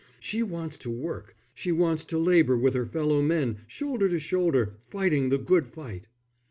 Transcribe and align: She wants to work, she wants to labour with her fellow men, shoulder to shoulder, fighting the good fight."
She 0.19 0.41
wants 0.41 0.79
to 0.79 0.89
work, 0.89 1.35
she 1.53 1.71
wants 1.71 2.05
to 2.05 2.17
labour 2.17 2.57
with 2.57 2.73
her 2.73 2.87
fellow 2.87 3.21
men, 3.21 3.57
shoulder 3.67 4.09
to 4.09 4.19
shoulder, 4.19 4.77
fighting 4.89 5.29
the 5.29 5.37
good 5.37 5.67
fight." 5.67 6.07